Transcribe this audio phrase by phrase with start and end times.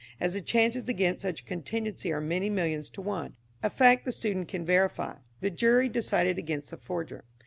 [0.19, 4.11] As the chances against such a contingency are many millions to one a fact the
[4.11, 7.23] student can verify the jury decided against the forger.